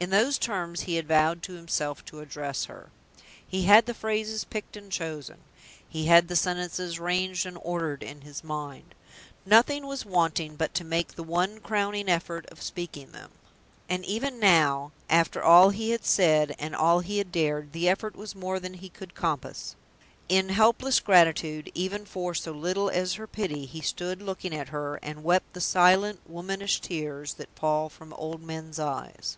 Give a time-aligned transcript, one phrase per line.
[0.00, 2.90] In those terms he had vowed to himself to address her.
[3.44, 5.38] He had the phrases picked and chosen;
[5.88, 8.94] he had the sentences ranged and ordered in his mind;
[9.44, 13.32] nothing was wanting but to make the one crowning effort of speaking them
[13.88, 18.14] and, even now, after all he had said and all he had dared, the effort
[18.14, 19.74] was more than he could compass!
[20.28, 25.00] In helpless gratitude, even for so little as her pity, he stood looking at her,
[25.02, 29.36] and wept the silent, womanish tears that fall from old men's eyes.